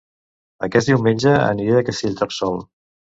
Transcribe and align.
Aquest 0.67 0.89
diumenge 0.91 1.33
aniré 1.49 1.77
a 1.83 1.87
Castellterçol 1.91 2.59